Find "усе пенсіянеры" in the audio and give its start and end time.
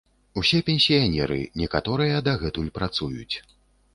0.41-1.37